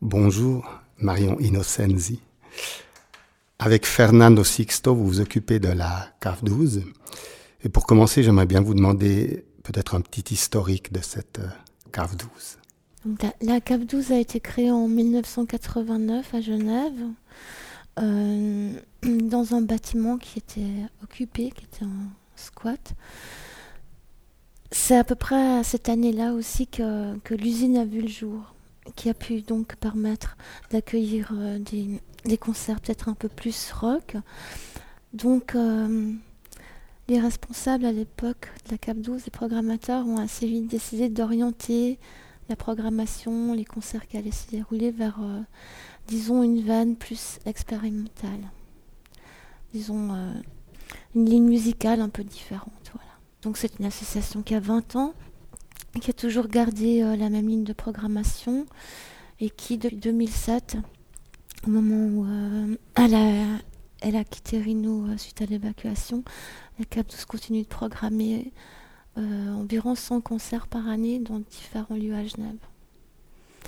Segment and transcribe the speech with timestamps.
[0.00, 2.20] Bonjour, Marion Innocenzi.
[3.58, 6.84] Avec Fernando Sixto, vous vous occupez de la CAF 12.
[7.64, 11.48] Et pour commencer, j'aimerais bien vous demander peut-être un petit historique de cette euh,
[11.90, 13.18] CAF 12.
[13.40, 17.02] la, CAF 12 a été créée en 1989 à Genève,
[17.98, 18.72] euh,
[19.02, 22.06] dans un bâtiment qui était occupé, qui était en
[22.36, 22.94] squat.
[24.70, 28.54] C'est à peu près cette année-là aussi que, l'usine a vu le jour,
[28.96, 30.36] qui a pu donc permettre
[30.70, 34.16] d'accueillir euh, des, concerts peut-être un peu plus rock.
[35.12, 36.12] Donc euh,
[37.08, 41.98] les responsables à l'époque de la CAP 12, les programmateurs, ont assez vite décidé d'orienter
[42.48, 45.40] la programmation, les concerts qui allaient se dérouler vers, euh,
[46.06, 48.40] disons, une veine plus expérimentale.
[49.74, 50.16] Disons,
[51.14, 52.72] une ligne musicale un peu différente.
[53.42, 55.14] Donc c'est une association qui a 20 ans,
[56.00, 58.66] qui a toujours gardé euh, la même ligne de programmation
[59.40, 60.76] et qui depuis 2007,
[61.66, 62.76] au moment où euh,
[64.00, 66.22] elle, a, quitté Rhino euh, suite à l'évacuation,
[66.78, 68.52] elle a tous continue de programmer
[69.16, 72.58] environ 100 concerts par année dans différents lieux à Genève.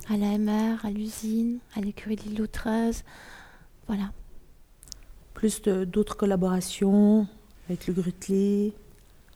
[0.09, 3.03] À la MR, à l'usine, à l'écurie de l'îlot 13,
[3.87, 4.13] voilà.
[5.33, 7.27] Plus d'autres collaborations
[7.67, 8.71] avec le Grutli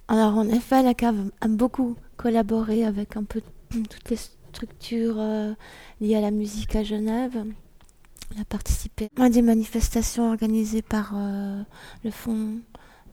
[0.07, 5.53] alors en effet, la cave a beaucoup collaboré avec un peu toutes les structures euh,
[5.99, 7.43] liées à la musique à Genève.
[8.31, 11.61] Elle a participé à des manifestations organisées par euh,
[12.03, 12.59] le Fonds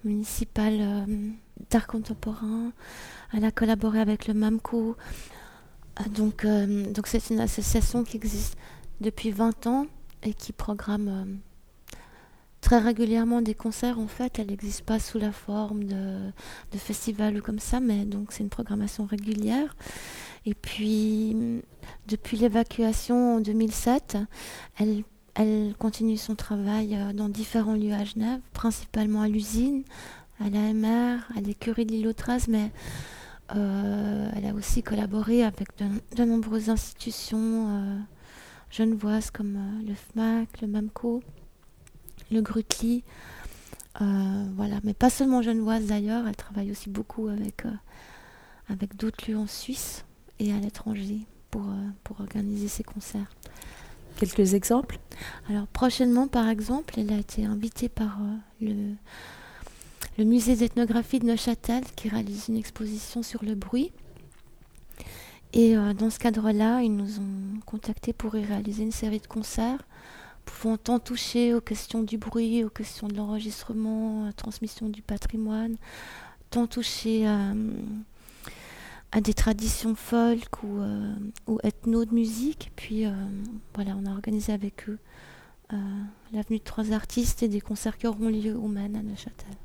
[0.04, 1.28] municipal euh,
[1.70, 2.72] d'art contemporain.
[3.32, 4.96] Elle a collaboré avec le MAMCO.
[6.10, 8.56] donc donc c'est une association qui existe
[9.00, 9.86] depuis 20 ans
[10.22, 11.40] et qui programme
[12.62, 13.98] très régulièrement des concerts.
[13.98, 16.30] En fait, elle n'existe pas sous la forme de,
[16.72, 19.76] de festival ou comme ça, mais donc c'est une programmation régulière.
[20.46, 21.36] Et puis,
[22.08, 24.16] depuis l'évacuation en 2007,
[24.78, 29.82] elle, continue son travail euh, dans différents lieux à Genève, principalement à l'usine,
[30.40, 32.70] à l'AMR, à l'écurie de l'îlot 13, mais
[33.54, 37.98] euh, elle a aussi collaboré avec de, nombreuses institutions euh,
[38.70, 41.22] genevoises comme le FMAC, le MAMCO
[42.32, 43.04] le Grutli.
[44.00, 47.70] Euh, voilà, mais pas seulement genevoise d'ailleurs, elle travaille aussi beaucoup avec, euh,
[48.68, 50.04] avec d'autres lieux en Suisse
[50.38, 51.20] et à l'étranger
[51.50, 53.30] pour, euh, pour organiser ses concerts.
[54.16, 54.98] Quelques exemples?
[55.48, 58.18] Alors prochainement, par exemple, elle a été invitée par
[58.60, 58.94] le,
[60.18, 63.90] le musée d'ethnographie de Neuchâtel qui réalise une exposition sur le bruit.
[65.54, 69.82] Et dans ce cadre-là, ils nous ont contactés pour y réaliser une série de concerts
[70.44, 75.76] pouvant tant toucher aux questions du bruit, aux questions de l'enregistrement, transmission du patrimoine,
[76.50, 81.14] tant toucher à, des traditions folk ou, euh,
[81.46, 82.72] ou, ethno de musique.
[82.76, 83.12] puis euh,
[83.74, 84.98] voilà, on a organisé avec eux
[85.72, 85.76] euh,
[86.32, 89.56] l'avenue de trois artistes et des concerts qui auront lieu au Maine à Neuchâtel.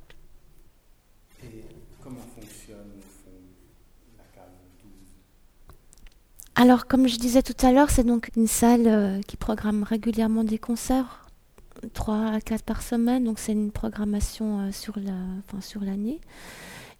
[6.60, 10.44] Alors, comme je disais tout à l'heure, c'est donc une salle euh, qui programme régulièrement
[10.44, 11.30] des concerts,
[11.94, 14.98] 3 à 4 par semaine, donc c'est une programmation euh, sur,
[15.82, 16.20] l'année.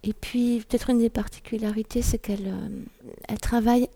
[0.04, 3.90] Et puis, peut-être une des particularités, c'est qu'elle euh, travaille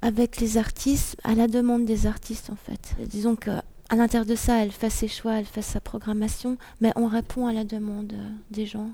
[0.00, 2.96] avec les artistes, à la demande des artistes en fait.
[3.10, 3.62] Disons qu'à
[3.94, 7.52] l'intérieur de ça, elle fait ses choix, elle fait sa programmation, mais on répond à
[7.52, 8.14] la demande
[8.50, 8.88] des gens,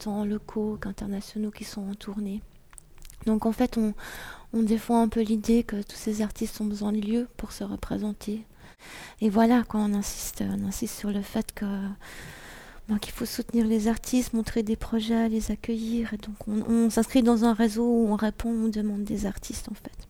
[0.00, 2.42] tant locaux qu'internationaux qui sont en tournée.
[3.26, 3.94] Donc en fait, on,
[4.52, 7.64] on défend un peu l'idée que tous ces artistes ont besoin de lieux pour se
[7.64, 8.44] représenter.
[9.20, 11.66] Et voilà, quand on insiste, on insiste sur le fait que
[12.98, 16.12] qu'il faut soutenir les artistes, montrer des projets, les accueillir.
[16.14, 19.74] Et donc on, s'inscrit dans un réseau où on répond aux demandes des artistes en
[19.74, 20.08] fait.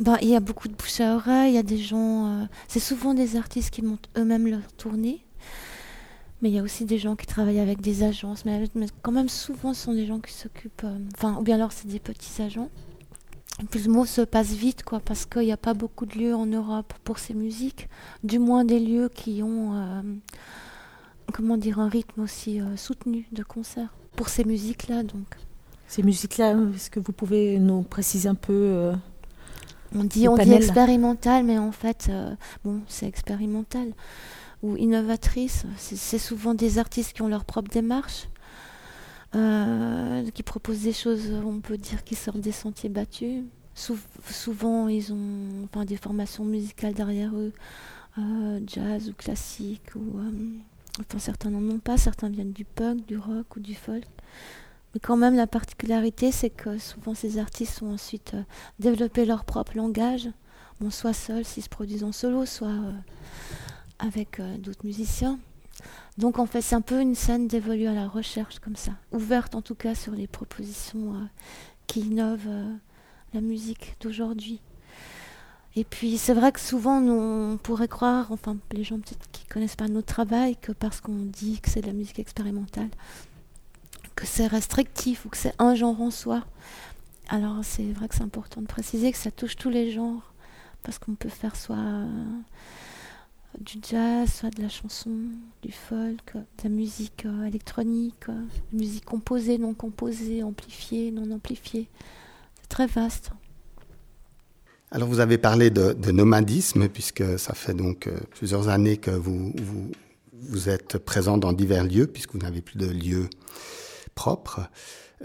[0.00, 2.42] Ben, il y a beaucoup de bouche à oreille, il y a des gens.
[2.42, 5.24] Euh, c'est souvent des artistes qui montent eux-mêmes leur tournée.
[6.44, 8.68] Mais il y a aussi des gens qui travaillent avec des agences, mais,
[9.00, 11.88] quand même souvent ce sont des gens qui s'occupent, euh, enfin, ou bien alors c'est
[11.88, 12.68] des petits agents.
[13.62, 16.18] Et puis le mot se passe vite, quoi, parce qu'il n'y a pas beaucoup de
[16.18, 17.88] lieux en Europe pour ces musiques,
[18.24, 20.02] du moins des lieux qui ont, euh,
[21.32, 25.38] comment dire, un rythme aussi euh, soutenu de concert pour ces musiques-là, donc.
[25.88, 28.92] Ces musiques-là, est-ce que vous pouvez nous préciser un peu
[29.94, 32.10] On dit, on dit expérimental, mais en fait,
[32.64, 33.94] bon, c'est expérimental
[34.64, 35.66] ou innovatrices.
[35.76, 38.28] C'est souvent des artistes qui ont leur propre démarche,
[39.34, 43.44] euh, qui proposent des choses, on peut dire, qui sortent des sentiers battus.
[43.74, 47.52] souvent, ils ont enfin, des formations musicales derrière eux,
[48.18, 50.30] euh, jazz ou classique, ou euh,
[51.00, 54.06] enfin, certains n'en ont pas, certains viennent du punk, du rock ou du folk.
[54.94, 58.34] Mais quand même, la particularité, c'est que souvent ces artistes ont ensuite
[58.78, 60.30] développé leur propre langage,
[60.90, 62.78] soit seuls s'ils se produisent en solo, soit
[64.04, 65.38] avec d'autres musiciens.
[66.18, 69.54] Donc en fait, c'est un peu une scène d'évoluer à la recherche comme ça, ouverte
[69.54, 71.14] en tout cas sur les propositions
[71.86, 72.48] qui innovent
[73.32, 74.60] la musique d'aujourd'hui.
[75.76, 79.74] Et puis c'est vrai que souvent on pourrait croire, enfin les gens peut-être qui connaissent
[79.74, 82.90] pas notre travail, que parce qu'on dit que c'est de la musique expérimentale,
[84.14, 86.44] que c'est restrictif ou que c'est un genre en soi.
[87.28, 90.32] Alors c'est vrai que c'est important de préciser que ça touche tous les genres,
[90.84, 92.06] parce qu'on peut faire soit euh,
[93.60, 95.10] du jazz, soit de la chanson,
[95.62, 98.42] du folk, de la musique euh, électronique, euh,
[98.72, 101.88] musique composée, non composée, amplifiée, non amplifiée.
[102.60, 103.30] C'est très vaste.
[104.90, 109.52] Alors vous avez parlé de, nomadisme, puisque ça fait donc euh, plusieurs années que vous,
[110.32, 113.28] vous, êtes présent dans divers lieux, puisque vous n'avez plus de lieu
[114.14, 114.60] propre.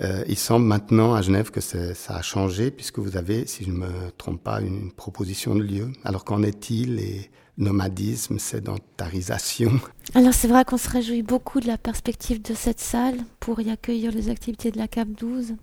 [0.02, 3.70] Euh, il semble maintenant à Genève que ça a changé, puisque vous avez, si je
[3.70, 5.92] ne me trompe pas, une, proposition de lieu.
[6.04, 9.72] Alors qu'en est-il et nomadisme, sédentarisation?
[10.16, 13.70] Alors c'est vrai qu'on se réjouit beaucoup de la perspective de cette salle pour y
[13.70, 15.56] accueillir les activités de la CAP 12.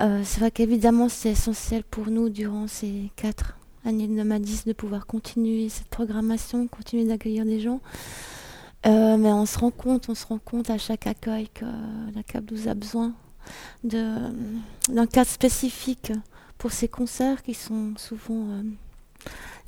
[0.00, 4.74] Euh, c'est vrai qu'évidemment, c'est essentiel pour nous durant ces quatre années de nomadisme de
[4.74, 7.80] pouvoir continuer cette programmation, continuer d'accueillir des gens.
[8.86, 11.64] Euh, mais on se rend compte, on se rend compte à chaque accueil que
[12.14, 13.14] la CAP 12 a besoin
[13.84, 16.12] d'un cadre spécifique
[16.58, 18.62] pour ces concerts qui sont souvent, euh,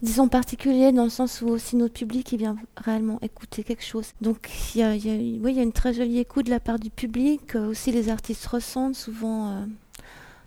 [0.02, 4.12] disons, particuliers dans le sens où aussi notre public il vient réellement écouter quelque chose.
[4.20, 7.54] Donc il y a, y a une très jolie écoute de la part du public,
[7.54, 9.64] aussi les artistes ressentent souvent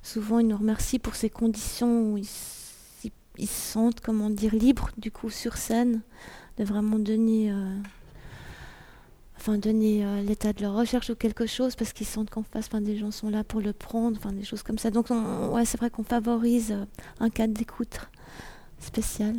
[0.03, 3.09] souvent ils nous remercient pour ces conditions où ils, se
[3.47, 6.01] sentent, comment dire, libres du coup sur scène,
[6.57, 7.79] de vraiment donner, euh,
[9.43, 12.69] enfin donner euh, l'état de leur recherche ou quelque chose parce qu'ils sentent qu'en face,
[12.69, 14.89] des gens sont là pour le prendre, enfin des choses comme ça.
[14.89, 16.85] Donc ouais, c'est vrai qu'on favorise euh,
[17.19, 17.99] un cadre d'écoute
[18.79, 19.35] spécial.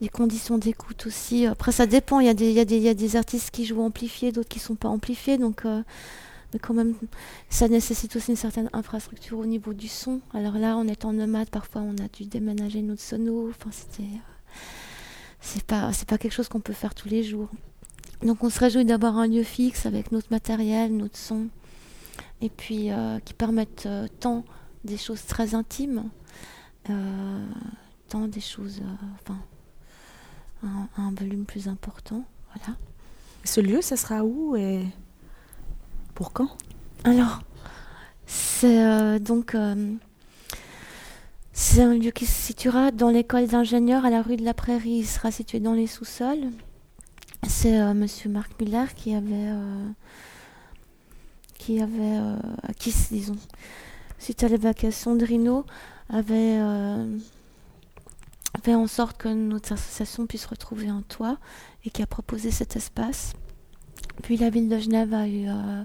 [0.00, 1.46] Les conditions d'écoute aussi.
[1.46, 2.18] Après, ça dépend.
[2.18, 4.64] Il y, a des, il, y a des, artistes qui jouent amplifiés, d'autres qui ne
[4.64, 5.38] sont pas amplifiés.
[5.38, 5.64] Donc,
[6.54, 6.94] mais quand même,
[7.50, 10.20] ça nécessite aussi une certaine infrastructure au niveau du son.
[10.32, 13.50] Alors là, en étant nomade, parfois on a dû déménager notre sono.
[13.50, 14.58] Enfin, c'était, euh,
[15.40, 17.48] c'est pas, c'est pas quelque chose qu'on peut faire tous les jours.
[18.22, 21.48] Donc on se réjouit d'avoir un lieu fixe avec notre matériel, notre son,
[22.40, 24.44] et puis euh, qui permettent euh, tant
[24.84, 26.04] des choses très intimes,
[28.08, 28.82] tant des choses,
[29.14, 29.38] enfin,
[30.62, 32.24] un, un, volume plus important.
[32.54, 32.76] Voilà.
[33.44, 34.84] Ce lieu, ça sera où et
[36.14, 36.56] pour quand?
[37.04, 37.40] Alors,
[38.26, 39.94] c'est euh, donc euh,
[41.52, 44.98] c'est un lieu qui se situera dans l'école d'ingénieurs à la rue de la Prairie.
[44.98, 46.50] Il sera situé dans les sous-sols.
[47.48, 49.52] C'est euh, Monsieur Marc Miller qui avait
[51.58, 52.20] qui avait
[52.78, 53.36] qui disons
[54.18, 55.64] suite à l'évacuation de Rhino
[56.08, 56.58] avait
[58.62, 61.38] fait en sorte que notre association puisse retrouver un toit
[61.84, 63.34] et qui a proposé cet espace.
[64.22, 65.84] Puis la ville de Genève a eu, euh,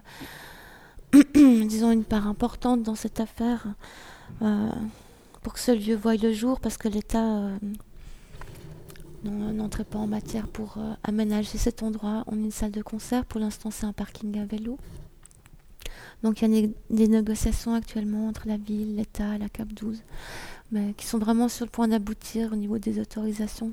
[1.65, 3.65] disons, une part importante dans cette affaire
[4.41, 4.69] euh,
[5.41, 7.57] pour que ce lieu voie le jour, parce que l'État euh,
[9.23, 12.23] n'entrait pas en matière pour aménager cet endroit.
[12.27, 14.77] On a une salle de concert, pour l'instant c'est un parking à vélo.
[16.23, 20.03] Donc il y a des négociations actuellement entre la ville, l'État, la CAP 12,
[20.71, 23.71] mais qui sont vraiment sur le point d'aboutir au niveau des autorisations.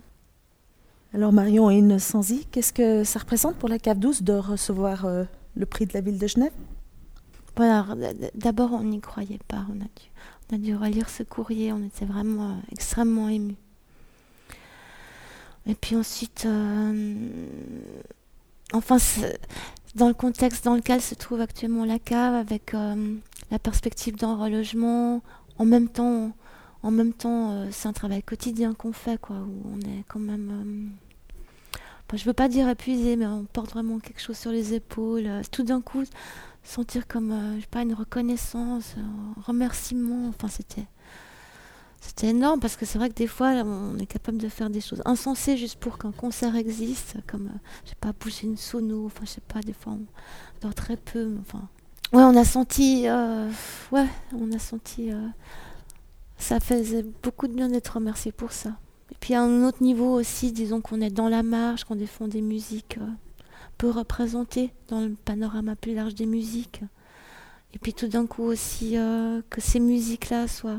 [1.12, 5.24] Alors Marion et Innocenzi, qu'est-ce que ça représente pour la CAF 12 de recevoir euh,
[5.56, 6.52] le prix de la ville de Genève?
[8.34, 9.64] D'abord, on n'y croyait pas.
[9.70, 10.10] On a, dû,
[10.50, 11.72] on a dû relire ce courrier.
[11.72, 13.56] On était vraiment euh, extrêmement émus.
[15.66, 17.28] Et puis ensuite, euh,
[18.72, 18.98] enfin,
[19.94, 22.72] dans le contexte dans lequel se trouve actuellement la cave, avec
[23.50, 25.22] la perspective d'un relogement,
[25.58, 26.32] en même temps,
[26.82, 30.92] en même temps, c'est un travail quotidien qu'on fait, quoi, où on est quand même
[32.14, 35.26] je veux pas dire épuisé, mais on porte vraiment quelque chose sur les épaules.
[35.26, 36.04] Euh, tout d'un coup,
[36.62, 40.28] sentir comme, euh, je pas, une reconnaissance, un remerciement.
[40.28, 40.86] Enfin, c'était,
[42.16, 44.80] c'était énorme parce que c'est vrai que des fois, on est capable de faire des
[44.80, 49.06] choses insensées juste pour qu'un concert existe, comme, euh, je sais pas, bouger une sono.
[49.06, 50.06] Enfin, je sais pas, des fois, on
[50.62, 51.36] dort très peu.
[51.42, 51.68] enfin,
[52.12, 53.06] ouais, on a senti,
[53.92, 55.10] ouais, on a senti.
[56.38, 58.72] ça faisait beaucoup de bien d'être remercié pour ça.
[59.10, 62.28] Et puis à un autre niveau aussi, disons qu'on est dans la marche, qu'on défend
[62.28, 63.06] des musiques euh,
[63.78, 66.82] peu représentées dans le panorama plus large des musiques.
[67.72, 70.78] Et puis tout d'un coup aussi euh, que ces musiques-là soient...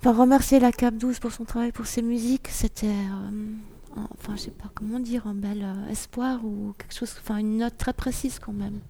[0.00, 2.86] Enfin, remercier la CAP 12 pour son travail pour ces musiques, c'était...
[2.86, 7.14] Euh, enfin, je sais pas comment dire, un bel espoir ou quelque chose...
[7.20, 8.80] Enfin, une note très précise quand même.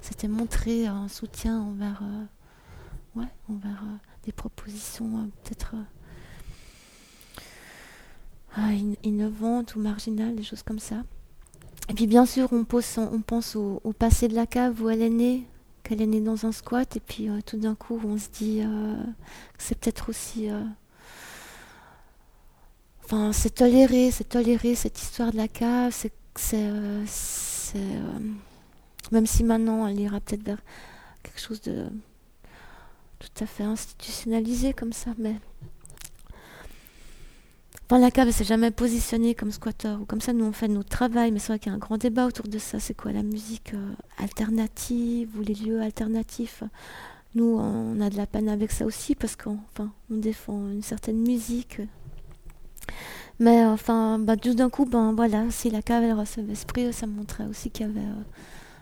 [0.00, 2.02] c'était montrer un soutien envers,
[3.16, 3.82] ouais, envers
[4.24, 5.74] des propositions peut-être
[9.02, 11.02] innovantes ou marginales, des choses comme ça.
[11.88, 15.10] Et puis bien sûr, on, on pense au, passé de la cave où elle est
[15.10, 15.46] née,
[15.90, 19.58] qu'elle est née dans un squat, et puis tout d'un coup, on se dit que
[19.58, 20.48] c'est peut-être aussi
[23.12, 25.92] Enfin, c'est toléré, c'est toléré cette histoire de la cave.
[25.92, 26.12] C'est,
[26.54, 27.04] euh,
[27.74, 28.18] euh,
[29.10, 30.62] même si maintenant elle ira peut-être vers
[31.24, 31.86] quelque chose de
[33.18, 35.34] tout à fait institutionnalisé comme ça, mais
[37.98, 40.32] la cave, s'est jamais positionnée comme squatter ou comme ça.
[40.32, 42.46] Nous, on fait notre travail, mais c'est vrai qu'il y a un grand débat autour
[42.46, 42.78] de ça.
[42.78, 46.62] C'est quoi la musique euh, alternative ou les lieux alternatifs?
[47.34, 51.18] Nous, on a de la peine avec ça aussi parce qu'on on défend une certaine
[51.18, 51.80] musique
[53.40, 57.06] mais enfin, bah, tout d'un coup, ben voilà, si la cave elle recevait esprit, ça
[57.06, 58.22] montrait aussi qu'il y avait euh,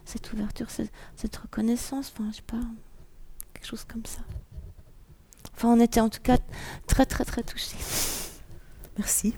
[0.04, 2.58] cette ouverture, cette, reconnaissance, enfin, je sais pas,
[3.54, 4.20] quelque chose comme ça.
[5.54, 6.38] Enfin, on était en tout cas
[6.88, 7.76] très très très touchés.
[8.98, 9.34] Merci.